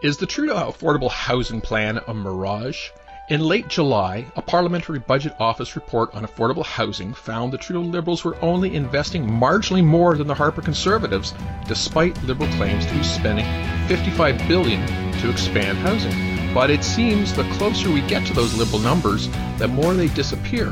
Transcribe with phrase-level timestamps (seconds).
[0.00, 2.90] Is the Trudeau Affordable Housing Plan a mirage?
[3.30, 8.22] In late July, a Parliamentary Budget Office report on affordable housing found the Trudeau Liberals
[8.22, 11.34] were only investing marginally more than the Harper Conservatives,
[11.66, 13.44] despite Liberal claims to be spending
[13.88, 16.54] 55 billion to expand housing.
[16.54, 19.28] But it seems the closer we get to those Liberal numbers,
[19.58, 20.66] the more they disappear.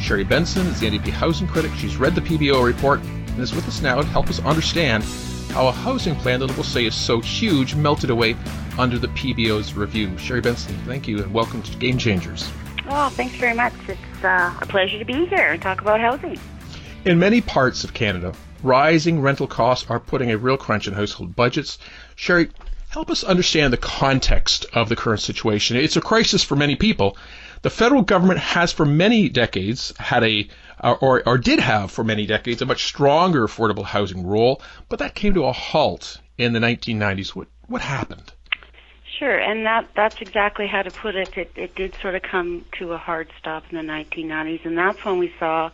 [0.00, 1.70] Sheri Benson is the NDP housing critic.
[1.76, 5.04] She's read the PBO report and is with us now to help us understand
[5.50, 8.36] how a housing plan that we'll say is so huge melted away
[8.78, 10.08] under the PBO's review.
[10.10, 12.50] Sheri Benson, thank you and welcome to Game Changers.
[12.88, 13.72] Oh, thanks very much.
[13.88, 16.38] It's uh, a pleasure to be here and talk about housing.
[17.04, 21.36] In many parts of Canada, rising rental costs are putting a real crunch in household
[21.36, 21.78] budgets.
[22.16, 22.50] Sheri,
[22.88, 25.76] help us understand the context of the current situation.
[25.76, 27.16] It's a crisis for many people.
[27.62, 30.48] The federal government has for many decades had a
[30.84, 35.14] or, or did have for many decades a much stronger affordable housing role, but that
[35.14, 37.28] came to a halt in the 1990s.
[37.30, 38.32] What what happened?
[39.18, 41.36] Sure, and that that's exactly how to put it.
[41.36, 45.04] It it did sort of come to a hard stop in the 1990s, and that's
[45.04, 45.70] when we saw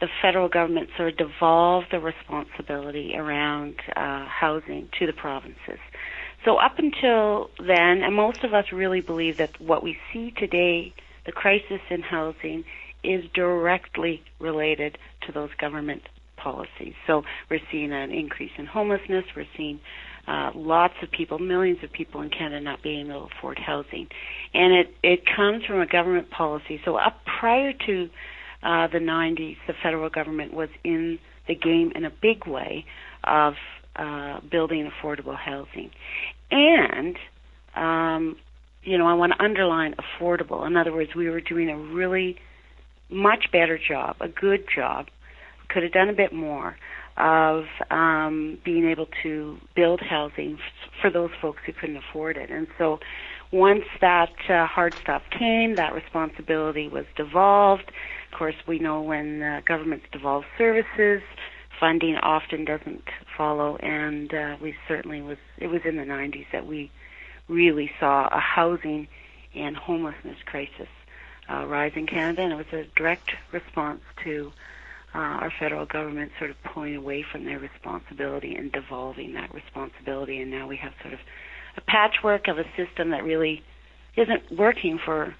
[0.00, 5.78] the federal government sort of devolve the responsibility around uh, housing to the provinces.
[6.44, 10.92] So up until then, and most of us really believe that what we see today,
[11.24, 12.64] the crisis in housing,
[13.04, 16.02] is directly related to those government
[16.36, 16.94] policies.
[17.06, 19.24] So we're seeing an increase in homelessness.
[19.34, 19.80] We're seeing
[20.26, 24.08] uh, lots of people, millions of people in Canada not being able to afford housing,
[24.54, 26.80] and it it comes from a government policy.
[26.84, 28.08] So up prior to
[28.62, 32.86] uh, the 90s, the federal government was in the game in a big way
[33.24, 33.54] of
[33.96, 35.90] uh, building affordable housing,
[36.50, 37.16] and
[37.76, 38.36] um,
[38.82, 40.66] you know I want to underline affordable.
[40.66, 42.36] In other words, we were doing a really
[43.10, 45.08] much better job, a good job,
[45.68, 46.76] could have done a bit more
[47.16, 50.58] of um, being able to build housing
[51.00, 52.50] for those folks who couldn't afford it.
[52.50, 52.98] And so
[53.52, 57.92] once that uh, hard stop came, that responsibility was devolved.
[58.32, 61.22] Of course, we know when uh, governments devolve services,
[61.78, 63.04] funding often doesn't
[63.36, 65.38] follow, and uh, we certainly was.
[65.58, 66.90] It was in the 90s that we
[67.48, 69.06] really saw a housing
[69.54, 70.88] and homelessness crisis
[71.50, 74.52] uh, rise in Canada, and it was a direct response to
[75.14, 80.40] uh, our federal government sort of pulling away from their responsibility and devolving that responsibility.
[80.40, 81.20] And now we have sort of
[81.76, 83.62] a patchwork of a system that really
[84.16, 85.34] isn't working for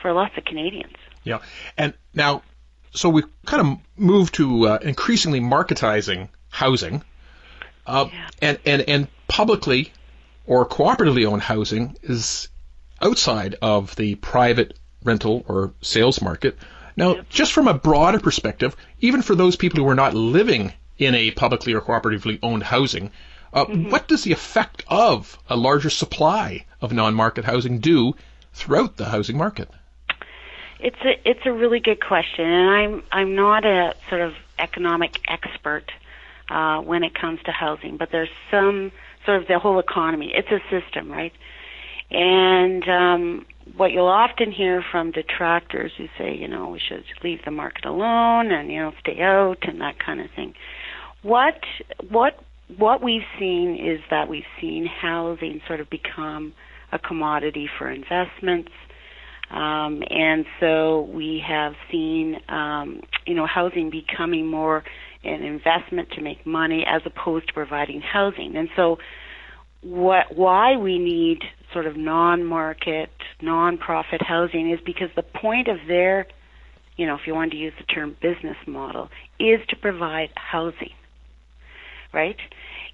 [0.00, 0.96] for lots of Canadians.
[1.22, 1.38] Yeah,
[1.78, 2.42] and now,
[2.90, 7.02] so we kind of moved to uh, increasingly marketizing housing,
[7.86, 8.28] uh, yeah.
[8.40, 9.92] and and and publicly
[10.46, 12.48] or cooperatively owned housing is
[13.00, 16.56] outside of the private rental or sales market.
[16.96, 17.28] Now, yep.
[17.28, 21.30] just from a broader perspective, even for those people who are not living in a
[21.30, 23.10] publicly or cooperatively owned housing,
[23.52, 23.90] uh, mm-hmm.
[23.90, 28.14] what does the effect of a larger supply of non-market housing do
[28.52, 29.68] throughout the housing market?
[30.80, 35.20] It's a it's a really good question, and I'm I'm not a sort of economic
[35.28, 35.92] expert
[36.50, 38.90] uh, when it comes to housing, but there's some
[39.24, 40.32] sort of the whole economy.
[40.34, 41.32] It's a system, right?
[42.10, 43.46] And um,
[43.76, 47.84] what you'll often hear from detractors who say, you know, we should leave the market
[47.84, 50.54] alone and you know stay out and that kind of thing.
[51.22, 51.60] What
[52.10, 52.34] what
[52.78, 56.52] what we've seen is that we've seen housing sort of become
[56.92, 58.70] a commodity for investments.
[59.50, 64.82] Um, and so we have seen, um, you know, housing becoming more
[65.24, 68.56] an investment to make money as opposed to providing housing.
[68.56, 68.96] And so,
[69.82, 71.40] what why we need
[71.72, 73.10] sort of non-market,
[73.42, 76.26] non-profit housing is because the point of their,
[76.96, 79.08] you know, if you want to use the term business model,
[79.38, 80.92] is to provide housing,
[82.12, 82.36] right?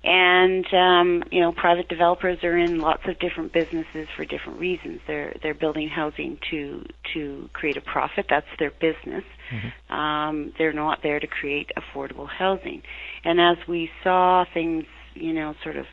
[0.04, 5.00] And um, you know, private developers are in lots of different businesses for different reasons.
[5.08, 6.84] They're they're building housing to
[7.14, 8.26] to create a profit.
[8.30, 9.24] That's their business.
[9.52, 9.92] Mm-hmm.
[9.92, 12.82] Um, they're not there to create affordable housing.
[13.24, 14.84] And as we saw things,
[15.14, 15.86] you know, sort of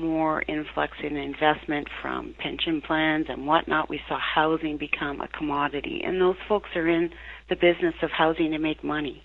[0.00, 6.02] more influx in investment from pension plans and whatnot, we saw housing become a commodity.
[6.04, 7.10] And those folks are in
[7.48, 9.22] the business of housing to make money.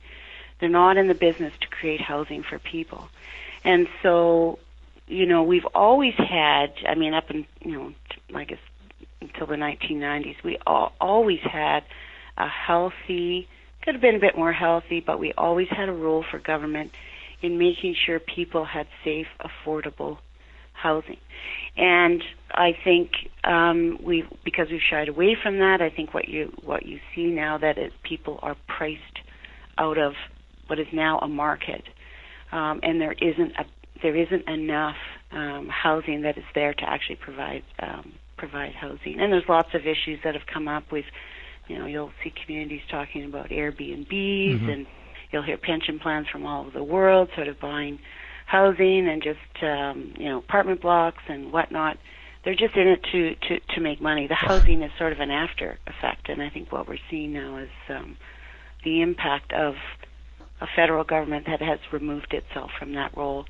[0.59, 3.09] They're not in the business to create housing for people.
[3.63, 4.59] And so,
[5.07, 7.93] you know, we've always had, I mean, up in, you know,
[8.33, 8.59] I guess
[9.21, 11.83] until the 1990s, we all, always had
[12.37, 13.47] a healthy,
[13.81, 16.91] could have been a bit more healthy, but we always had a role for government
[17.41, 20.17] in making sure people had safe, affordable
[20.75, 21.17] housing.
[21.77, 23.11] And I think
[23.43, 25.81] um, we because we've shied away from that.
[25.81, 29.01] I think what you what you see now that is people are priced
[29.77, 30.13] out of
[30.67, 31.83] what is now a market,
[32.51, 33.65] um, and there isn't a
[34.01, 34.95] there isn't enough
[35.31, 39.19] um, housing that is there to actually provide um, provide housing.
[39.19, 41.05] And there's lots of issues that have come up with,
[41.67, 44.69] you know, you'll see communities talking about Airbnbs mm-hmm.
[44.69, 44.85] and
[45.31, 47.99] you'll hear pension plans from all over the world sort of buying
[48.45, 51.97] housing and just um, you know apartment blocks and whatnot.
[52.43, 54.27] They're just in it to, to, to make money.
[54.27, 57.57] The housing is sort of an after effect, and I think what we're seeing now
[57.57, 58.17] is um,
[58.83, 59.73] the impact of
[60.61, 63.45] a federal government that has removed itself from that role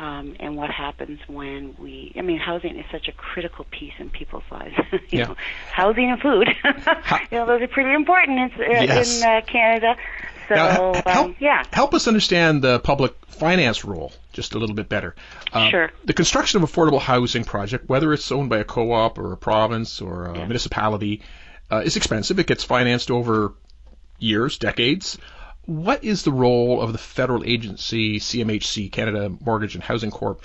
[0.00, 4.10] um, and what happens when we I mean housing is such a critical piece in
[4.10, 5.26] people's lives you yeah.
[5.26, 5.36] know
[5.70, 9.22] housing and food you know those are pretty important in, uh, yes.
[9.22, 9.96] in uh, Canada
[10.48, 14.74] so now, help, um, yeah help us understand the public finance role just a little
[14.74, 15.14] bit better
[15.52, 19.32] uh, sure the construction of affordable housing project whether it's owned by a co-op or
[19.32, 20.44] a province or a yeah.
[20.44, 21.22] municipality
[21.70, 23.54] uh, is expensive it gets financed over
[24.18, 25.18] years decades
[25.68, 30.40] what is the role of the federal agency CMHC, Canada Mortgage and Housing Corp?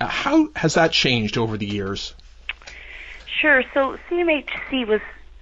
[0.00, 2.14] Uh, how has that changed over the years?
[3.40, 3.62] Sure.
[3.72, 5.00] So CMHC was,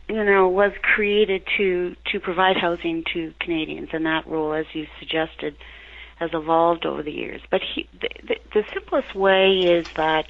[0.08, 4.86] you know, was created to to provide housing to Canadians, and that role, as you
[4.98, 5.56] suggested,
[6.18, 7.40] has evolved over the years.
[7.50, 10.26] But he, the, the, the simplest way is that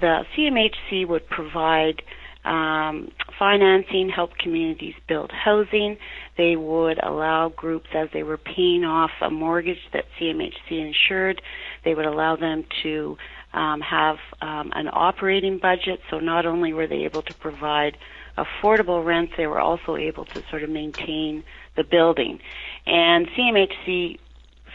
[0.00, 2.02] the CMHC would provide
[2.44, 5.96] um, financing, help communities build housing.
[6.36, 11.42] They would allow groups, as they were paying off a mortgage that CMHC insured,
[11.84, 13.16] they would allow them to
[13.52, 16.00] um, have um, an operating budget.
[16.10, 17.96] So not only were they able to provide
[18.36, 21.44] affordable rents, they were also able to sort of maintain
[21.76, 22.40] the building.
[22.86, 24.18] And CMHC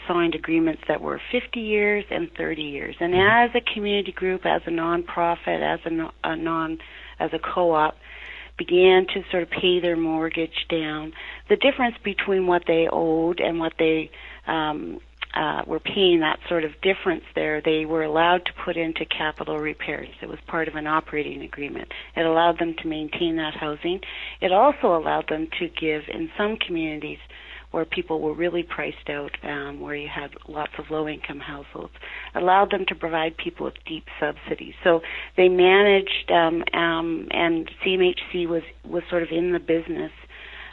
[0.06, 2.96] signed agreements that were 50 years and 30 years.
[3.00, 3.54] And mm-hmm.
[3.54, 6.78] as a community group, as a nonprofit, as a, a non
[7.18, 7.96] as a co-op
[8.56, 11.12] began to sort of pay their mortgage down.
[11.48, 14.10] The difference between what they owed and what they
[14.46, 15.00] um,
[15.34, 19.58] uh, were paying, that sort of difference there, they were allowed to put into capital
[19.58, 20.08] repairs.
[20.22, 21.88] It was part of an operating agreement.
[22.16, 24.00] It allowed them to maintain that housing.
[24.40, 27.18] It also allowed them to give, in some communities,
[27.74, 31.92] where people were really priced out, um, where you had lots of low income households,
[32.36, 34.74] allowed them to provide people with deep subsidies.
[34.84, 35.00] So
[35.36, 40.12] they managed, um, um, and CMHC was was sort of in the business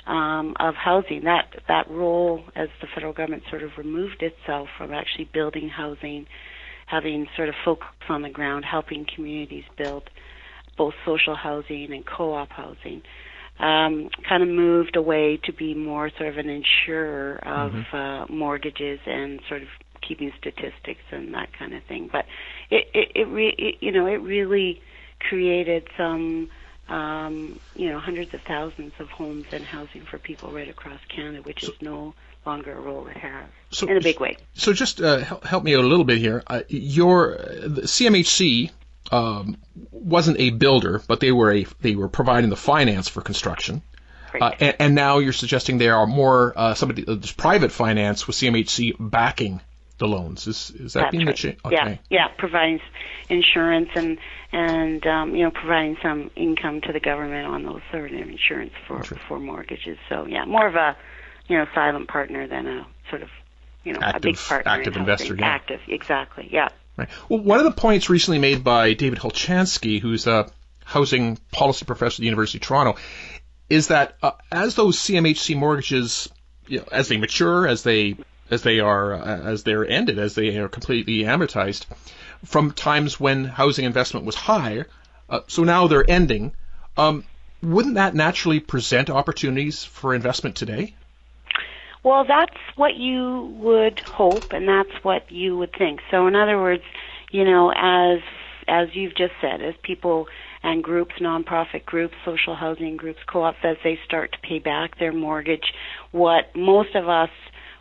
[0.07, 1.23] um, of housing.
[1.23, 6.25] That that role, as the federal government sort of removed itself from actually building housing,
[6.87, 10.09] having sort of folks on the ground, helping communities build
[10.77, 13.01] both social housing and co-op housing
[13.61, 17.95] um, kind of moved away to be more sort of an insurer of mm-hmm.
[17.95, 19.67] uh, mortgages and sort of
[20.07, 22.09] keeping statistics and that kind of thing.
[22.11, 22.25] But
[22.71, 24.81] it, it, it, re- it you know, it really
[25.29, 26.49] created some,
[26.91, 31.41] um, you know, hundreds of thousands of homes and housing for people right across Canada,
[31.41, 32.13] which so, is no
[32.45, 34.35] longer a role it has so, in a big way.
[34.53, 36.43] So just uh, help me out a little bit here.
[36.45, 38.71] Uh, your the CMHC
[39.09, 39.57] um,
[39.91, 43.81] wasn't a builder, but they were a they were providing the finance for construction.
[44.39, 48.35] Uh, and, and, now you're suggesting there are more uh, somebody uh, private finance with
[48.37, 49.59] CMHC backing
[50.01, 50.47] the loans.
[50.47, 51.35] Is is that That's being right.
[51.35, 51.59] the change?
[51.63, 51.75] Okay.
[51.75, 52.81] Yeah, yeah, providing
[53.29, 54.17] insurance and
[54.51, 58.73] and um, you know providing some income to the government on those sort of insurance
[58.87, 59.97] for for mortgages.
[60.09, 60.97] So yeah, more of a
[61.47, 63.29] you know silent partner than a sort of
[63.83, 64.71] you know active, a big partner.
[64.71, 65.35] Active in investor.
[65.35, 65.45] Yeah.
[65.45, 66.49] Active, exactly.
[66.51, 66.69] Yeah.
[66.97, 67.07] Right.
[67.29, 70.51] Well, one of the points recently made by David Hulchanski, who's a
[70.83, 72.99] housing policy professor at the University of Toronto,
[73.69, 76.27] is that uh, as those CMHC mortgages,
[76.67, 78.17] you know, as they mature, as they
[78.51, 81.85] as they are uh, as they're ended, as they are completely amortized,
[82.45, 84.85] from times when housing investment was high,
[85.29, 86.51] uh, so now they're ending.
[86.97, 87.23] Um,
[87.63, 90.95] wouldn't that naturally present opportunities for investment today?
[92.03, 96.01] Well, that's what you would hope, and that's what you would think.
[96.09, 96.83] So, in other words,
[97.31, 98.19] you know, as
[98.67, 100.27] as you've just said, as people
[100.63, 105.11] and groups, nonprofit groups, social housing groups, co-ops, as they start to pay back their
[105.11, 105.73] mortgage,
[106.11, 107.29] what most of us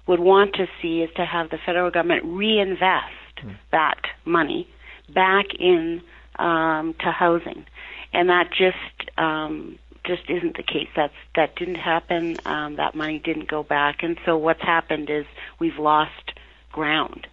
[0.07, 3.57] would want to see is to have the federal government reinvest mm.
[3.73, 4.69] that money
[5.14, 6.02] back in
[6.38, 7.64] um, to housing,
[8.12, 10.88] and that just um, just isn't the case.
[10.97, 12.37] That's that didn't happen.
[12.45, 15.26] Um, that money didn't go back, and so what's happened is
[15.59, 16.33] we've lost
[16.73, 17.26] ground.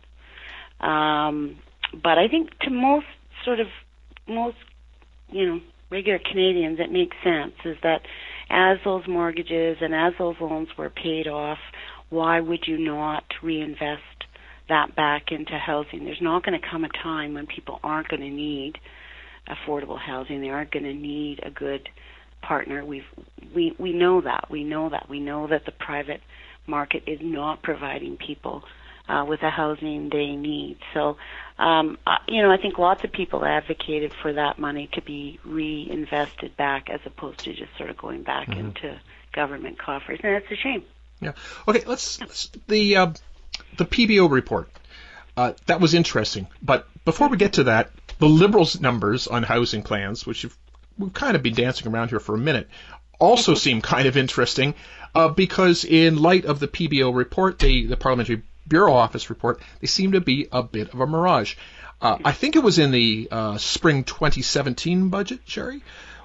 [0.79, 1.57] Um,
[1.91, 3.07] but I think to most
[3.45, 3.67] sort of
[4.27, 4.57] most
[5.29, 7.53] you know regular Canadians, it makes sense.
[7.65, 8.01] Is that
[8.49, 11.59] as those mortgages and as those loans were paid off,
[12.09, 14.01] why would you not reinvest
[14.69, 16.05] that back into housing?
[16.05, 18.79] There's not going to come a time when people aren't going to need
[19.47, 20.41] affordable housing.
[20.41, 21.89] They aren't going to need a good
[22.41, 22.83] partner.
[22.85, 23.05] We've
[23.53, 24.49] we we know that.
[24.49, 25.09] We know that.
[25.09, 26.21] We know that the private
[26.65, 28.63] market is not providing people
[29.07, 30.77] uh, with the housing they need.
[30.93, 31.17] So
[31.57, 35.39] um, uh, you know, I think lots of people advocated for that money to be
[35.43, 38.67] reinvested back as opposed to just sort of going back mm-hmm.
[38.67, 38.99] into
[39.33, 40.83] government coffers, and that's a shame.
[41.21, 41.33] Yeah.
[41.67, 41.83] Okay.
[41.85, 43.13] Let's, let's the uh,
[43.77, 44.69] the PBO report.
[45.35, 49.83] Uh, that was interesting, but before we get to that, the Liberals' numbers on housing
[49.83, 50.47] plans, which
[50.97, 52.67] we've kind of been dancing around here for a minute,
[53.19, 54.73] also seem kind of interesting
[55.15, 59.87] uh, because in light of the PBO report, the, the Parliamentary Bureau Office report, they
[59.87, 61.55] seem to be a bit of a mirage.
[62.01, 65.81] Uh, I think it was in the uh, spring 2017 budget, Sheri,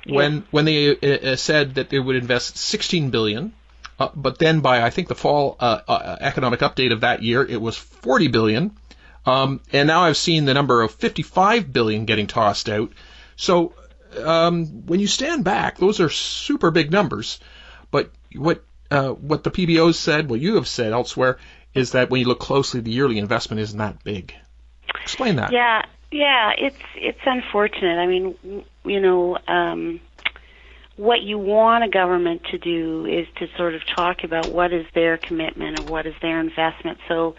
[0.07, 0.43] when yeah.
[0.51, 3.55] when they uh, uh, said that they would invest 16 billion,
[4.03, 7.77] uh, but then by I think the fall economic update of that year, it was
[7.77, 8.77] 40 billion.
[9.25, 12.91] Um, and now I've seen the number of 55 billion getting tossed out.
[13.37, 13.75] So
[14.23, 17.39] um, when you stand back, those are super big numbers.
[17.91, 21.39] But what uh, what the PBOs said, what you have said elsewhere,
[21.75, 24.35] is that when you look closely, the yearly investment isn't that big.
[25.03, 25.53] Explain that.
[25.53, 27.99] Yeah, yeah, it's it's unfortunate.
[27.99, 30.01] I mean, you know, um,
[30.97, 34.85] what you want a government to do is to sort of talk about what is
[34.95, 36.99] their commitment and what is their investment.
[37.09, 37.35] So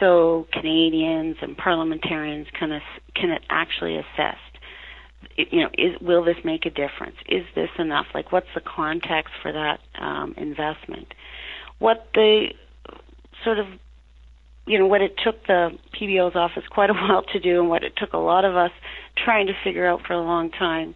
[0.00, 2.80] so Canadians and parliamentarians can
[3.14, 4.36] can actually assess.
[5.36, 7.16] You know, is will this make a difference?
[7.28, 8.06] Is this enough?
[8.14, 11.14] Like, what's the context for that um, investment?
[11.78, 12.48] What the
[13.44, 13.66] sort of
[14.66, 15.70] you know what it took the
[16.00, 18.72] PBO's office quite a while to do, and what it took a lot of us
[19.24, 20.94] trying to figure out for a long time,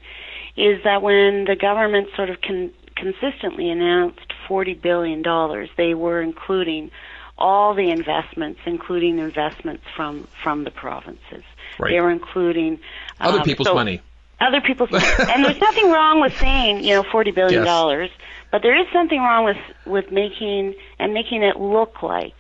[0.57, 6.21] is that when the government sort of con- consistently announced forty billion dollars, they were
[6.21, 6.91] including
[7.39, 11.45] all the investments, including investments from from the provinces.
[11.79, 11.91] Right.
[11.91, 12.75] They were including
[13.21, 14.01] um, other people's so, money.
[14.41, 15.05] Other people's money.
[15.31, 18.21] and there's nothing wrong with saying, you know, forty billion dollars, yes.
[18.51, 22.35] but there is something wrong with with making and making it look like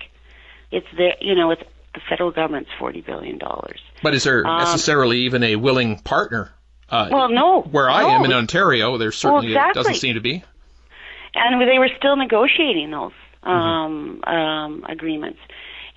[0.70, 1.16] it's there.
[1.20, 1.62] You know, it's
[1.94, 3.80] the federal government's forty billion dollars.
[4.02, 6.52] But is there um, necessarily even a willing partner?
[6.88, 7.62] Uh, well, no.
[7.62, 8.11] Where I no.
[8.11, 9.83] am in Ontario, there certainly well, exactly.
[9.83, 10.45] doesn't seem to be.
[11.35, 13.12] And they were still negotiating those
[13.43, 14.28] um, mm-hmm.
[14.28, 15.38] um, agreements.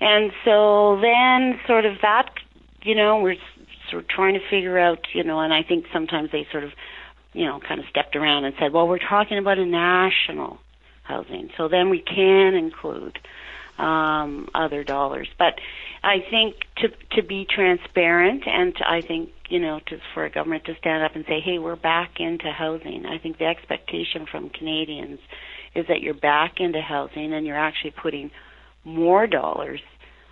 [0.00, 2.30] And so then, sort of that,
[2.82, 3.36] you know, we're
[3.90, 6.72] sort of trying to figure out, you know, and I think sometimes they sort of,
[7.32, 10.58] you know, kind of stepped around and said, well, we're talking about a national
[11.02, 13.18] housing, so then we can include
[13.78, 15.28] um, other dollars.
[15.38, 15.60] But
[16.02, 20.30] I think to to be transparent and to, I think you know to for a
[20.30, 23.04] government to stand up and say, hey, we're back into housing.
[23.06, 25.18] I think the expectation from Canadians
[25.74, 28.30] is that you're back into housing and you're actually putting
[28.84, 29.80] more dollars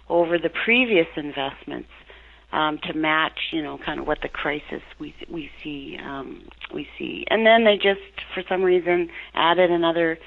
[0.09, 1.91] over the previous investments
[2.53, 6.89] um, to match, you know, kind of what the crisis we we see um, we
[6.99, 7.25] see.
[7.29, 8.01] And then they just,
[8.35, 10.19] for some reason, added another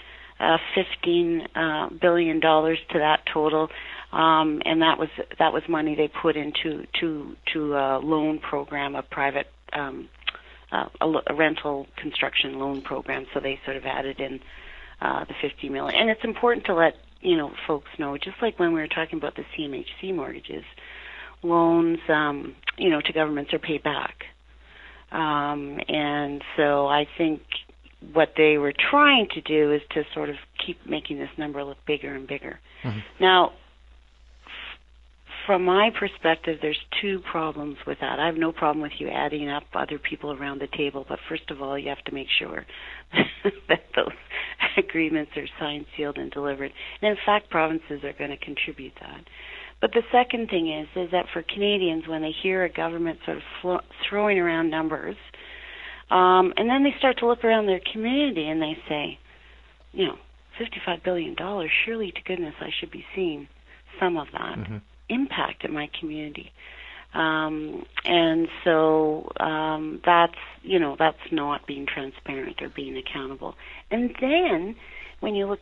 [0.42, 3.70] uh, 15 uh, billion dollars to that total,
[4.12, 8.96] um, and that was that was money they put into to to a loan program,
[8.96, 10.10] a private um,
[10.72, 13.26] uh, a, a rental construction loan program.
[13.34, 14.40] So they sort of added in
[15.02, 16.00] uh, the 50 million.
[16.00, 19.20] And it's important to let you know folks know, just like when we were talking
[19.20, 20.64] about the CMHC mortgages,
[21.44, 24.16] loans, um, you know, to governments are paid back.
[25.12, 27.42] Um, and so I think
[28.14, 31.78] what they were trying to do is to sort of keep making this number look
[31.86, 32.60] bigger and bigger.
[32.84, 33.00] Mm-hmm.
[33.20, 33.52] Now,
[35.46, 38.20] from my perspective, there's two problems with that.
[38.20, 41.50] I have no problem with you adding up other people around the table, but first
[41.50, 42.66] of all, you have to make sure
[43.70, 44.14] that those
[44.78, 46.72] agreements are signed, sealed, and delivered.
[47.02, 49.22] And in fact, provinces are going to contribute that.
[49.80, 53.38] But the second thing is, is that for Canadians, when they hear a government sort
[53.38, 55.16] of flo- throwing around numbers,
[56.12, 59.20] um, and then they start to look around their community and they say,
[59.94, 60.18] you know,
[60.60, 61.36] $55 billion,
[61.86, 63.48] surely to goodness I should be seeing
[64.00, 64.58] some of that.
[64.58, 64.78] Mm-hmm
[65.12, 66.52] impact in my community.
[67.14, 73.56] Um, and so um, that's you know that's not being transparent or being accountable.
[73.92, 74.78] And then
[75.20, 75.60] when you look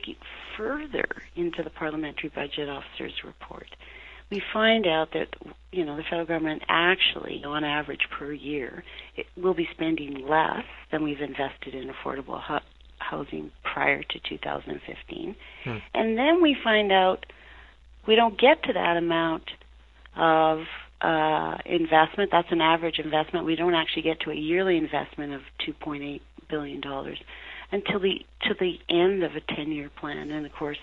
[0.56, 3.68] further into the parliamentary budget officer's report,
[4.32, 5.28] we find out that
[5.72, 8.84] you know the federal government actually, on average per year,
[9.16, 12.66] it will be spending less than we've invested in affordable hu-
[13.00, 15.36] housing prior to 2015.
[15.64, 15.78] Hmm.
[15.94, 17.26] And then we find out
[18.08, 19.44] we don't get to that amount
[20.16, 20.60] of
[21.02, 22.30] uh, investment.
[22.32, 23.46] That's an average investment.
[23.46, 27.20] We don't actually get to a yearly investment of 2.8 billion dollars
[27.72, 30.32] until the to the end of a 10-year plan.
[30.32, 30.80] And of course,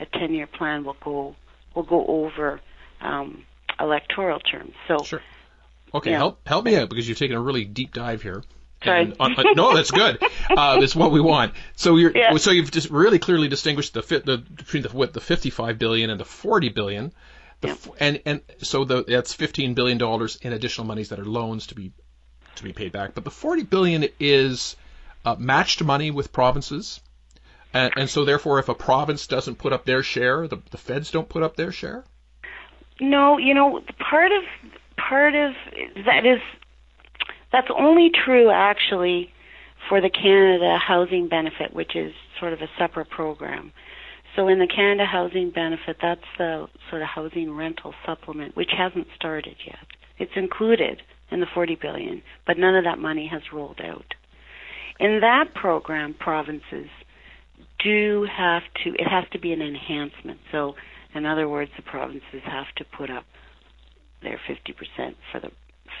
[0.00, 1.36] a 10-year plan will go
[1.74, 2.60] will go over
[3.02, 3.44] um,
[3.80, 4.74] electoral terms.
[4.88, 5.22] So, sure.
[5.94, 8.42] Okay, help help me out because you've taken a really deep dive here.
[8.84, 9.14] Sorry.
[9.20, 10.22] uh, no, that's good.
[10.50, 11.54] Uh, that's what we want.
[11.76, 12.36] So you're yeah.
[12.36, 16.10] so you've just really clearly distinguished the fit the between the what the 55 billion
[16.10, 17.12] and the 40 billion.
[17.62, 17.76] Yeah.
[18.00, 21.74] And and so the, that's 15 billion dollars in additional monies that are loans to
[21.74, 21.92] be
[22.56, 23.14] to be paid back.
[23.14, 24.76] But the 40 billion is
[25.24, 27.00] uh, matched money with provinces.
[27.74, 31.10] And, and so therefore, if a province doesn't put up their share, the, the feds
[31.10, 32.04] don't put up their share.
[33.00, 33.80] No, you know,
[34.10, 34.42] part of
[34.96, 35.52] part of
[36.06, 36.40] that is
[37.52, 39.30] that's only true actually
[39.88, 43.72] for the Canada Housing Benefit, which is sort of a separate program.
[44.34, 49.06] So in the Canada Housing Benefit, that's the sort of housing rental supplement, which hasn't
[49.14, 49.86] started yet.
[50.18, 54.14] It's included in the 40 billion, but none of that money has rolled out.
[55.00, 56.88] In that program, provinces
[57.82, 60.38] do have to, it has to be an enhancement.
[60.50, 60.74] So,
[61.14, 63.24] in other words, the provinces have to put up
[64.22, 65.50] their 50% for the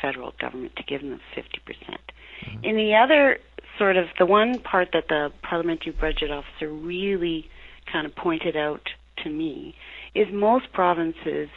[0.00, 1.44] federal government to give them 50%.
[1.44, 2.64] Mm-hmm.
[2.64, 3.38] In the other
[3.78, 7.46] sort of, the one part that the parliamentary budget officer really
[7.90, 8.82] kind of pointed out
[9.24, 9.74] to me
[10.14, 11.48] is most provinces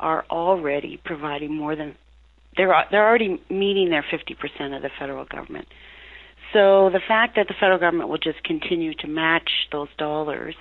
[0.00, 1.96] are already providing more than
[2.56, 5.66] they're they're already meeting their 50% of the federal government.
[6.52, 10.54] So the fact that the federal government will just continue to match those dollars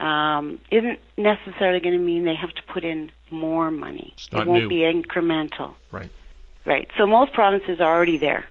[0.00, 4.14] um, isn't necessarily going to mean they have to put in more money.
[4.32, 4.68] it won't new.
[4.68, 5.74] be incremental.
[5.92, 6.10] Right.
[6.64, 6.88] Right.
[6.98, 8.46] So most provinces are already there.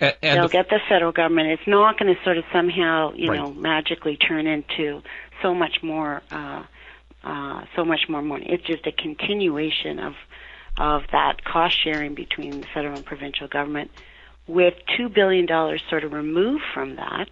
[0.00, 1.48] And, and They'll the, get the federal government.
[1.50, 3.38] It's not going to sort of somehow, you Right.
[3.38, 5.02] know, magically turn into
[5.42, 6.62] so much more, uh,
[7.22, 8.46] uh, so much more money.
[8.48, 10.14] It's just a continuation of
[10.78, 13.90] of that cost sharing between the federal and provincial government,
[14.46, 17.28] with two billion dollars sort of removed from that.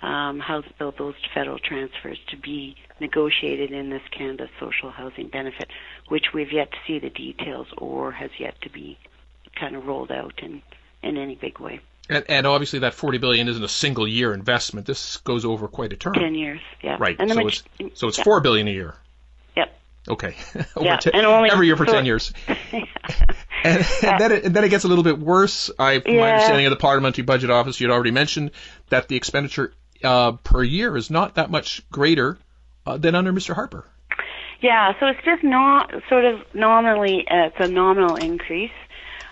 [0.00, 5.68] Um, how tho- those federal transfers to be negotiated in this Canada Social Housing Benefit,
[6.08, 8.96] which we've yet to see the details or has yet to be
[9.56, 10.62] kind of rolled out in
[11.02, 11.80] in any big way.
[12.08, 14.86] and, and obviously that 40 billion isn't a single year investment.
[14.86, 16.14] This goes over quite a term.
[16.14, 16.96] Ten years, yeah.
[17.00, 17.16] Right.
[17.18, 18.24] And so maj- it's so it's yeah.
[18.24, 18.94] four billion a year.
[19.56, 19.78] Yep.
[20.10, 20.36] Okay.
[20.76, 22.32] Over Yeah, ten- and only- every year for so- 10 years.
[23.64, 25.68] And, and then, it, and then it gets a little bit worse.
[25.80, 28.52] I, from my understanding of the Parliamentary Budget Office, you'd already mentioned
[28.88, 32.38] that the expenditure uh, per year is not that much greater
[32.86, 33.54] uh, than under Mr.
[33.54, 33.84] Harper.
[34.60, 38.72] Yeah, so it's just not sort of nominally, uh, it's a nominal increase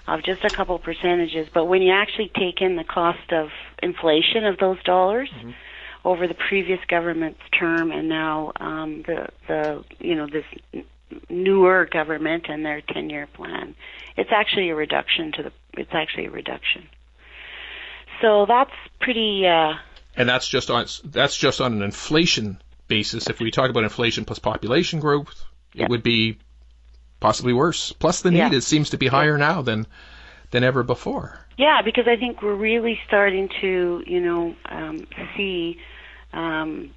[0.07, 1.49] of just a couple percentages.
[1.53, 3.49] But when you actually take in the cost of
[3.83, 5.31] inflation of those dollars
[6.05, 10.85] over the previous government's term and now um, the the you know this
[11.29, 13.75] newer government and their ten year plan,
[14.17, 15.53] it's actually a reduction to the.
[15.77, 16.89] It's actually a reduction.
[18.23, 19.45] So that's pretty.
[19.47, 19.75] Uh,
[20.17, 23.29] And that's just on that's just on an inflation basis.
[23.29, 25.85] If we talk about inflation plus population growth, Yeah.
[25.85, 26.39] it would be
[27.21, 27.93] possibly worse.
[27.93, 28.53] Plus the need Yeah.
[28.53, 29.87] it seems to be higher now than
[30.53, 31.39] than ever before.
[31.59, 35.79] Yeah, because I think we're really starting to, you know, um, see
[36.33, 36.91] um,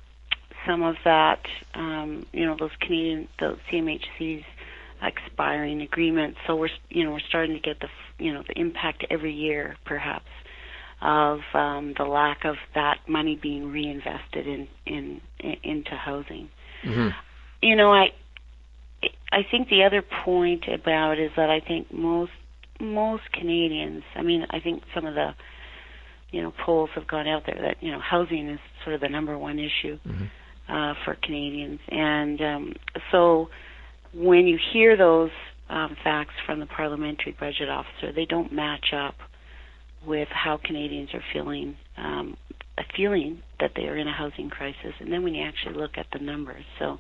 [0.66, 1.40] some of that,
[1.74, 4.44] um, you know, those Canadian, the CMHC's
[5.02, 6.38] expiring agreements.
[6.46, 7.88] So we're, you know, we're starting to get the,
[8.24, 10.28] you know, the impact every year, perhaps,
[11.02, 16.50] of um, the lack of that money being reinvested in, in, in into housing.
[16.84, 17.14] Mhm.
[17.62, 18.08] You know, I,
[19.32, 22.32] I think the other point about is that I think most
[22.82, 25.32] most Canadians, I mean, I think some of the,
[26.32, 29.10] you know, polls have gone out there that you know housing is sort of the
[29.10, 30.00] number one issue
[30.70, 32.74] uh, for Canadians, and um,
[33.12, 33.50] so
[34.14, 35.32] when you hear those
[35.70, 39.16] um, facts from the parliamentary budget officer, they don't match up
[40.06, 42.38] with how Canadians are feeling, um,
[42.78, 45.92] a feeling that they are in a housing crisis, and then when you actually look
[45.98, 46.98] at the numbers, so.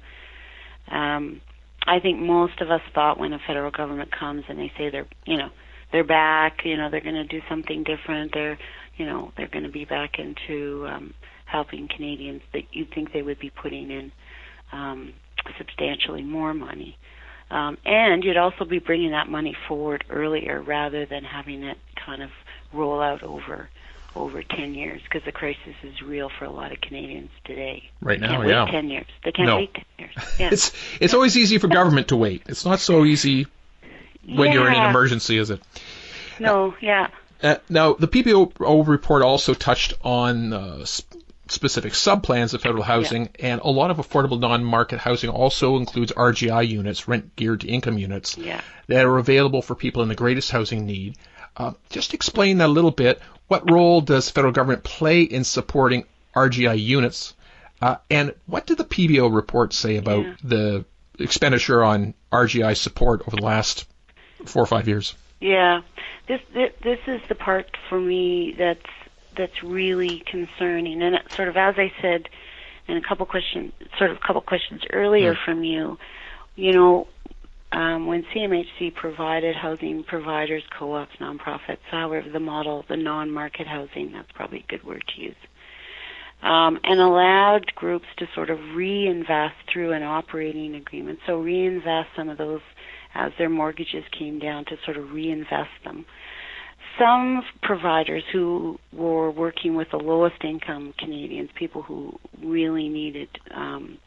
[0.91, 1.41] Um,
[1.87, 5.07] I think most of us thought when a federal government comes and they say they're,
[5.25, 5.49] you know,
[5.91, 8.31] they're back, you know, they're going to do something different.
[8.33, 8.57] They're,
[8.97, 11.13] you know, they're going to be back into um,
[11.45, 12.41] helping Canadians.
[12.53, 14.11] That you'd think they would be putting in
[14.71, 15.13] um,
[15.57, 16.97] substantially more money,
[17.49, 22.21] um, and you'd also be bringing that money forward earlier rather than having it kind
[22.21, 22.29] of
[22.73, 23.69] roll out over
[24.15, 27.89] over 10 years because the crisis is real for a lot of Canadians today.
[28.01, 28.65] Right now, yeah.
[28.65, 29.05] wait 10 years.
[29.23, 29.57] They can't No.
[29.57, 30.11] wait 10 years.
[30.39, 30.49] Yeah.
[30.51, 32.43] It's it's always easy for government to wait.
[32.47, 33.45] It's not so easy
[34.27, 35.61] when you're in an emergency, is it?
[36.39, 37.07] No, yeah.
[37.41, 41.07] Uh, now, the PBO report also touched on uh, sp-
[41.47, 46.67] specific subplans of federal housing, and a lot of affordable non-market housing also includes RGI
[46.67, 48.61] units, rent geared to income units, Yeah.
[48.87, 51.15] that are available for people in the greatest housing need.
[51.57, 53.21] Uh, just explain that a little bit.
[53.47, 57.33] What role does federal government play in supporting RGI units?
[57.81, 60.33] Uh, and what did the PBO report say about Yeah.
[60.43, 60.85] the
[61.17, 63.85] expenditure on RGI support over the last
[64.45, 65.15] four or five years?
[65.39, 65.81] Yeah,
[66.27, 68.85] this, this this is the part for me that's
[69.37, 72.27] that's really concerning, and it, sort of as I said
[72.87, 75.97] in a couple questions, sort of a couple questions earlier from you,
[76.55, 77.07] you know,
[77.71, 84.31] um, when CMHC provided housing providers, co-ops, nonprofits, however the model, the non-market housing, that's
[84.33, 85.35] probably a good word to use,
[86.41, 91.19] um, and allowed groups to sort of reinvest through an operating agreement.
[91.27, 92.61] So reinvest some of those
[93.13, 96.05] as their mortgages came down to sort of reinvest them.
[96.97, 103.99] Some providers who were working with the lowest income Canadians, people who really needed, um,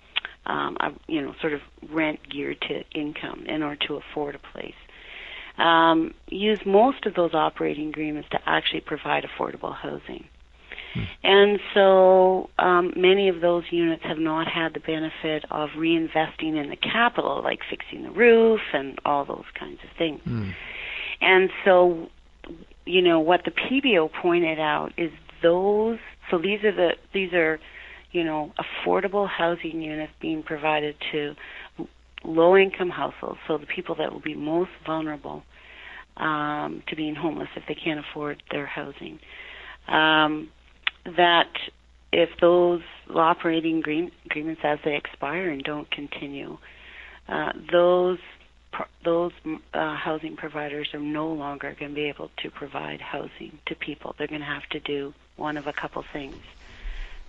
[0.46, 4.40] um, a, you know, sort of rent geared to income in order to afford a
[4.52, 4.74] place,
[5.59, 10.24] um, use most of those operating agreements to actually provide affordable housing.
[11.22, 16.68] And so um, many of those units have not had the benefit of reinvesting in
[16.68, 20.20] the capital, like fixing the roof and all those kinds of things.
[20.26, 20.52] Mm.
[21.20, 22.09] And so,
[22.85, 25.11] you know, what the PBO pointed out is
[25.42, 25.98] those.
[26.31, 27.59] So these are the these are,
[28.12, 31.35] you know, affordable housing units being provided to
[32.25, 33.38] low income households.
[33.48, 35.42] So the people that will be most vulnerable
[36.16, 39.18] um, to being homeless if they can't afford their housing.
[39.88, 40.51] Um,
[41.16, 41.51] that
[42.12, 46.59] if those operating agreements as they expire and don't continue,
[47.29, 48.18] uh, those
[49.05, 49.33] those
[49.75, 54.14] uh, housing providers are no longer going to be able to provide housing to people.
[54.16, 56.37] They're going to have to do one of a couple things.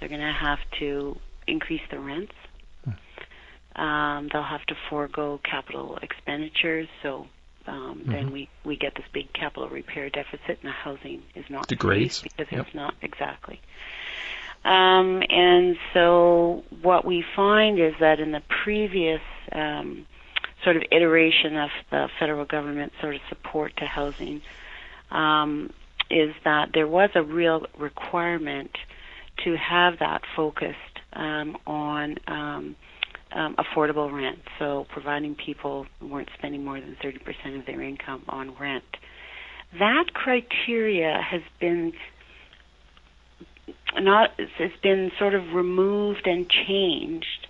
[0.04, 2.34] They're going to have to increase the rents.
[3.74, 7.28] Um, they'll have to forego capital expenditures, so
[7.68, 8.12] um, mm-hmm.
[8.12, 12.22] then we, we get this big capital repair deficit, and the housing is not degrades
[12.22, 12.66] because yep.
[12.66, 13.62] it's not exactly.
[14.66, 19.22] Um, and so what we find is that in the previous
[19.54, 20.06] um,
[20.66, 24.42] sort of iteration of the federal government sort of support to housing,
[25.12, 25.72] um,
[26.10, 28.72] is that there was a real requirement
[29.44, 30.78] to have that focused
[31.14, 32.76] um, on um,
[33.32, 38.56] um, affordable rent, so providing people weren't spending more than 30% of their income on
[38.60, 38.84] rent.
[39.80, 41.94] That criteria has been
[44.00, 47.48] not has been sort of removed and changed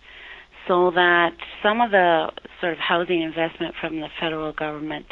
[0.68, 5.06] so that some of the sort of housing investment from the federal government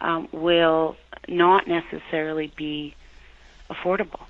[0.00, 0.96] um, will
[1.28, 2.94] not necessarily be
[3.70, 4.27] affordable.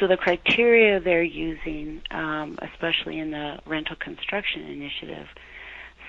[0.00, 5.26] So the criteria they're using, um, especially in the rental construction initiative,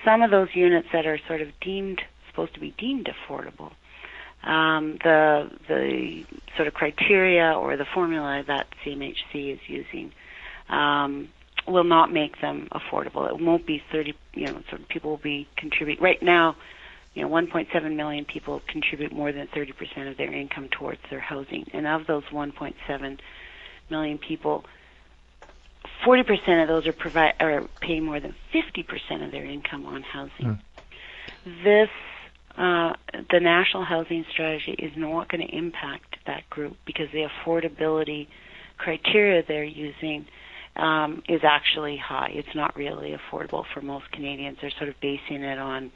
[0.04, 3.72] some of those units that are sort of deemed supposed to be deemed affordable,
[4.44, 6.24] um, the the
[6.56, 10.12] sort of criteria or the formula that CMHC is using
[10.68, 11.28] um,
[11.66, 13.28] will not make them affordable.
[13.28, 14.14] It won't be 30.
[14.34, 16.56] You know, sort of people will be contribute right now.
[17.14, 21.68] You know, 1.7 million people contribute more than 30% of their income towards their housing,
[21.72, 23.18] and of those 1.7
[23.90, 24.64] million people,
[26.06, 30.32] 40% of those are provide are paying more than 50% of their income on housing.
[30.46, 30.60] Mm.
[31.64, 31.88] This
[32.56, 32.92] uh,
[33.30, 38.26] the national housing strategy is not going to impact that group because the affordability
[38.76, 40.26] criteria they're using
[40.76, 42.30] um, is actually high.
[42.32, 44.58] It's not really affordable for most Canadians.
[44.60, 45.92] They're sort of basing it on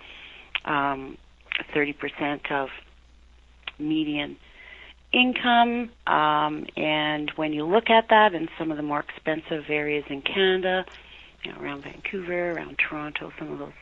[0.65, 1.19] um,
[1.75, 2.69] 30% of
[3.79, 4.37] median
[5.15, 5.91] income.
[6.07, 10.23] Um, and when you look at that in some of the more expensive areas in
[10.23, 10.85] Canada,
[11.45, 13.73] you know, around Vancouver, around Toronto, some of those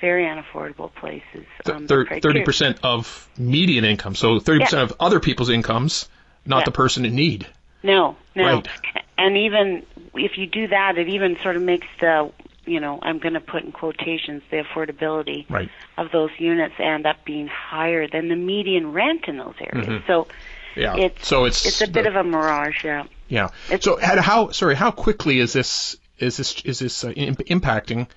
[0.00, 1.46] very unaffordable places.
[1.66, 6.08] Um, thirty percent of median income, so thirty percent of other people's incomes,
[6.44, 6.64] not yeah.
[6.64, 7.46] the person in need.
[7.82, 8.56] No, no.
[8.56, 8.68] Right.
[9.16, 12.32] And even if you do that, it even sort of makes the
[12.64, 15.70] you know I'm going to put in quotations the affordability right.
[15.96, 19.88] of those units end up being higher than the median rent in those areas.
[19.88, 20.06] Mm-hmm.
[20.06, 20.26] So
[20.76, 20.96] yeah.
[20.96, 23.04] It's, so it's it's a bit of a mirage, yeah.
[23.28, 23.48] Yeah.
[23.70, 28.08] It's, so how sorry, how quickly is this is this is this uh, impacting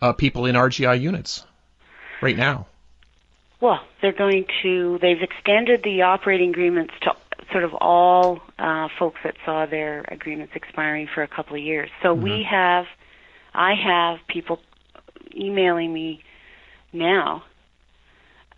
[0.00, 1.44] uh, people in RGI units
[2.20, 2.66] right now?
[3.60, 7.12] Well, they're going to they've extended the operating agreements to
[7.52, 11.90] sort of all uh, folks that saw their agreements expiring for a couple of years.
[12.02, 12.22] So mm-hmm.
[12.22, 12.86] we have
[13.54, 14.60] I have people
[15.34, 16.22] emailing me
[16.92, 17.44] now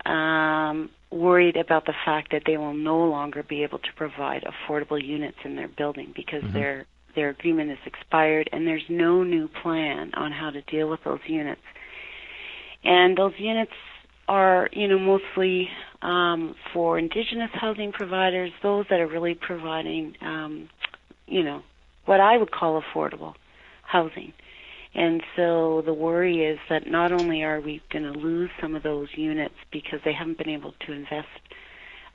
[0.05, 5.01] um, worried about the fact that they will no longer be able to provide affordable
[5.03, 6.53] units in their building because mm-hmm.
[6.53, 10.99] their their agreement is expired and there's no new plan on how to deal with
[11.05, 11.61] those units.
[12.83, 13.71] And those units
[14.27, 15.69] are, you know, mostly
[16.01, 20.69] um, for indigenous housing providers, those that are really providing, um,
[21.25, 21.61] you know,
[22.05, 23.33] what I would call affordable
[23.83, 24.33] housing.
[24.95, 28.83] And so the worry is that not only are we going to lose some of
[28.83, 31.27] those units because they haven't been able to invest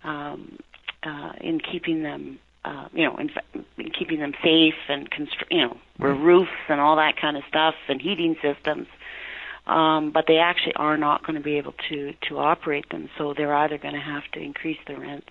[0.02, 0.58] um,
[1.02, 3.30] uh, in keeping them, uh, you know, in,
[3.76, 6.22] in keeping them safe and constru- you know, mm-hmm.
[6.22, 8.86] roofs and all that kind of stuff and heating systems.
[9.66, 13.08] um, but they actually are not going to be able to to operate them.
[13.18, 15.28] So they're either going to have to increase the rents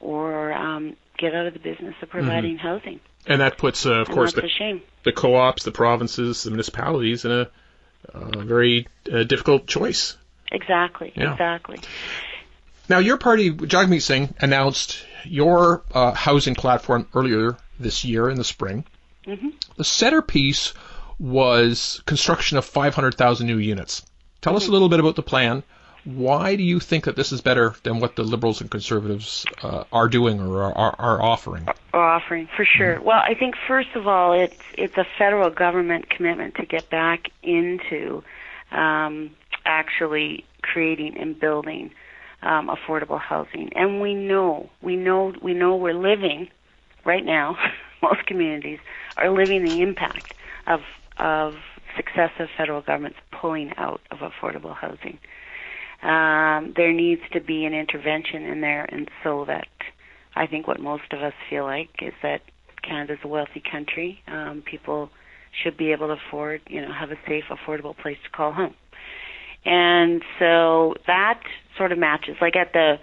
[0.00, 2.66] or um, get out of the business of providing mm-hmm.
[2.66, 3.00] housing.
[3.26, 7.32] And that puts, uh, of and course, the, the, co-ops, the provinces, the municipalities in
[7.32, 7.50] a
[8.14, 10.16] uh, very uh, difficult choice.
[10.50, 11.12] Exactly.
[11.14, 11.32] Yeah.
[11.32, 11.80] Exactly.
[12.88, 18.44] Now, your party, Jagmeet Singh, announced your uh, housing platform earlier this year in the
[18.44, 18.84] spring.
[19.26, 19.50] Mm-hmm.
[19.76, 20.72] The centerpiece
[21.18, 24.02] was construction of 500,000 new units.
[24.40, 24.56] Tell mm-hmm.
[24.56, 25.62] us a little bit about the plan.
[26.04, 29.84] Why do you think that this is better than what the Liberals and Conservatives uh,
[29.92, 31.68] are doing or are, are offering?
[31.92, 32.96] Are offering for sure.
[32.96, 33.04] Mm-hmm.
[33.04, 37.30] Well, I think first of all, it's it's a federal government commitment to get back
[37.42, 38.22] into
[38.70, 39.30] um,
[39.64, 41.90] actually creating and building
[42.42, 43.72] um, affordable housing.
[43.74, 46.48] And we know, we know, we know we're living
[47.04, 47.58] right now.
[48.02, 48.78] most communities
[49.16, 50.34] are living the impact
[50.66, 50.80] of
[51.18, 51.56] of
[51.96, 55.18] successive federal governments pulling out of affordable housing.
[56.02, 59.68] Um, there needs to be an intervention in there, and so that
[60.34, 62.40] I think what most of us feel like is that
[62.82, 64.20] Canada's a wealthy country.
[64.26, 65.10] Um, people
[65.62, 68.74] should be able to afford, you know, have a safe, affordable place to call home.
[69.64, 71.40] And so that
[71.76, 72.36] sort of matches.
[72.40, 72.94] Like at the,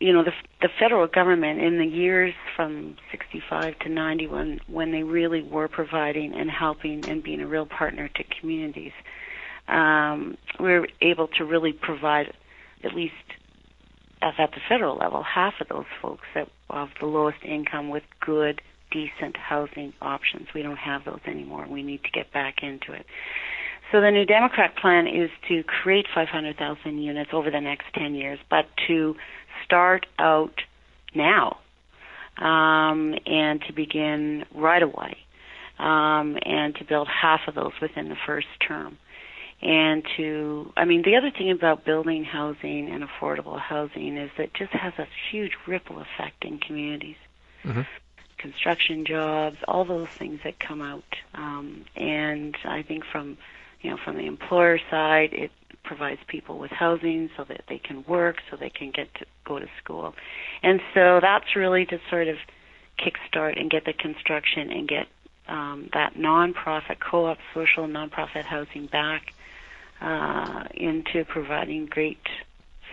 [0.00, 4.92] you know, the the federal government in the years from 65 to 90, when when
[4.92, 8.92] they really were providing and helping and being a real partner to communities,
[9.68, 12.32] um, we were able to really provide
[12.84, 13.14] at least
[14.22, 18.60] at the federal level half of those folks that of the lowest income with good
[18.90, 20.48] decent housing options.
[20.54, 21.66] We don't have those anymore.
[21.68, 23.06] We need to get back into it.
[23.92, 28.38] So the New Democrat plan is to create 500,000 units over the next 10 years,
[28.50, 29.14] but to
[29.64, 30.54] start out
[31.14, 31.58] now
[32.38, 35.16] um, and to begin right away
[35.78, 38.98] um, and to build half of those within the first term.
[39.62, 44.44] And to, I mean, the other thing about building housing and affordable housing is that
[44.44, 47.16] it just has a huge ripple effect in communities.
[47.64, 47.82] Mm-hmm
[48.38, 51.02] construction jobs, all those things that come out.
[51.34, 53.38] Um, and I think from
[53.86, 55.50] you know, from the employer side, it
[55.84, 59.58] provides people with housing so that they can work, so they can get to go
[59.58, 60.14] to school.
[60.62, 62.36] And so that's really to sort of
[62.98, 65.06] kickstart and get the construction and get
[65.46, 69.32] um, that nonprofit co-op social nonprofit housing back
[70.00, 72.20] uh, into providing great,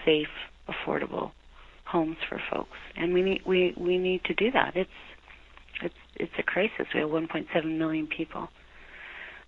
[0.06, 0.28] safe,
[0.68, 1.32] affordable
[1.86, 2.78] homes for folks.
[2.96, 4.76] And we need we we need to do that.
[4.76, 4.89] It's
[5.82, 6.88] it's it's a crisis.
[6.94, 8.50] We have 1.7 million people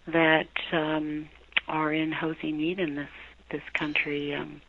[0.08, 1.30] that um,
[1.68, 3.10] are in housing need in this
[3.52, 4.34] this country.
[4.34, 4.62] Um,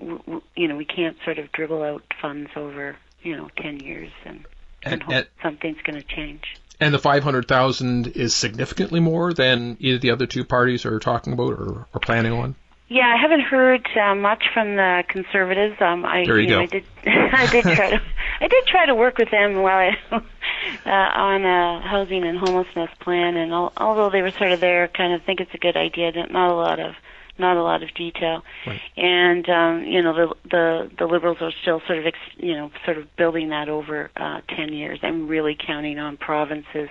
[0.00, 3.80] w- w- you know, we can't sort of dribble out funds over you know ten
[3.80, 4.44] years and,
[4.84, 6.42] and, and hope and, something's going to change.
[6.80, 11.52] And the 500,000 is significantly more than either the other two parties are talking about
[11.52, 12.54] or, or planning on?
[12.88, 15.76] Yeah, I haven't heard uh, much from the conservatives.
[15.80, 16.62] Um, I, there you, you know, go.
[16.62, 18.02] I did, I did try to,
[18.40, 20.16] I did try to work with them while I,
[20.86, 24.88] uh, on a housing and homelessness plan, and al- although they were sort of there,
[24.88, 26.12] kind of think it's a good idea.
[26.30, 26.94] Not a lot of,
[27.38, 28.42] not a lot of detail.
[28.66, 28.80] Right.
[28.96, 32.70] And um, you know, the the the liberals are still sort of, ex- you know,
[32.84, 34.98] sort of building that over uh, ten years.
[35.02, 36.88] I'm really counting on provinces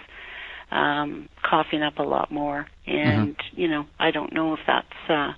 [0.72, 3.62] um, coughing up a lot more, and mm-hmm.
[3.62, 5.10] you know, I don't know if that's.
[5.10, 5.34] Uh,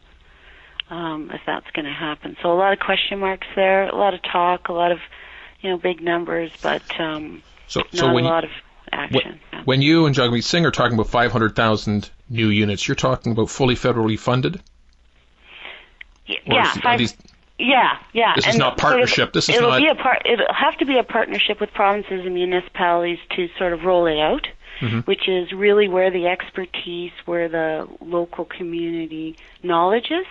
[0.89, 2.36] um, if that's going to happen.
[2.41, 4.98] So a lot of question marks there, a lot of talk, a lot of
[5.62, 8.50] you know big numbers, but um, so, so not a you, lot of
[8.91, 9.39] action.
[9.52, 13.50] When, when you and Jagmeet Singh are talking about 500,000 new units, you're talking about
[13.50, 14.62] fully federally funded.
[16.46, 17.15] Yeah, five, these,
[17.58, 18.34] yeah, yeah.
[18.36, 19.15] This and is not partnership.
[19.15, 19.80] Sort of, this is it'll not.
[19.80, 23.74] Be a part, it'll have to be a partnership with provinces and municipalities to sort
[23.74, 24.48] of roll it out.
[24.82, 25.00] Mm-hmm.
[25.00, 30.26] Which is really where the expertise, where the local community knowledge is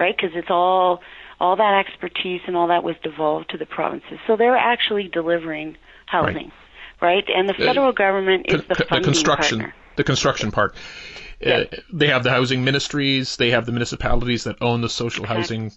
[0.00, 0.16] right?
[0.16, 1.02] Because it's all
[1.38, 4.18] all that expertise and all that was devolved to the provinces.
[4.26, 6.50] So they're actually delivering housing,
[7.00, 7.14] right?
[7.14, 7.24] right?
[7.34, 9.74] And the federal uh, government is the funding construction, partner.
[9.96, 10.74] The construction part.
[11.44, 13.36] Uh, they have the housing ministries.
[13.36, 15.72] They have the municipalities that own the social housing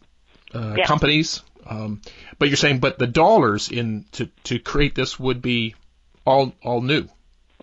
[0.53, 1.41] uh, companies.
[1.65, 2.01] Um,
[2.37, 5.75] but you're saying, but the dollars in to to create this would be
[6.25, 7.07] all all new.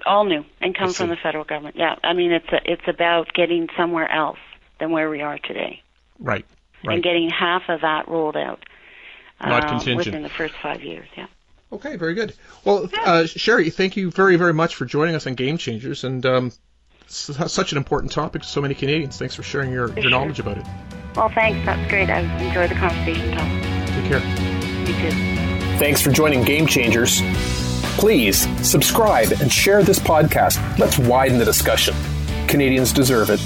[0.07, 1.77] All new and come from the federal government.
[1.77, 4.39] Yeah, I mean it's a, it's about getting somewhere else
[4.79, 5.83] than where we are today.
[6.19, 6.47] Right.
[6.83, 6.95] Right.
[6.95, 8.65] And getting half of that rolled out
[9.41, 9.99] Not uh, contingent.
[9.99, 11.07] within the first five years.
[11.15, 11.27] Yeah.
[11.73, 12.35] Okay, very good.
[12.65, 16.27] Well, uh, Sheri, thank you very, very much for joining us on Game Changers, and
[16.27, 16.53] um,
[17.07, 19.19] such an important topic to so many Canadians.
[19.19, 20.11] Thanks for sharing your, your sure.
[20.11, 20.67] knowledge about it.
[21.15, 21.65] Well, thanks.
[21.67, 22.11] That's great.
[22.11, 23.49] I've enjoyed the conversation, Tom.
[23.87, 24.21] Take care.
[24.81, 25.79] You too.
[25.79, 27.23] Thanks for joining Game Changers.
[27.99, 30.79] Please subscribe and share this podcast.
[30.79, 31.95] Let's widen the discussion.
[32.49, 33.41] Canadians deserve it